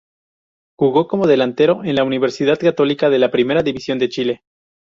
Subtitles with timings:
[0.79, 4.43] Jugó como delantero en la Universidad Católica de la Primera División de Chile.